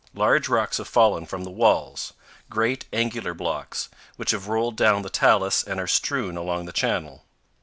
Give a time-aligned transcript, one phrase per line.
[0.15, 2.13] Large rocks have fallen from the walls
[2.49, 7.23] great, angular blocks, which have rolled down the talus and are strewn along the channel.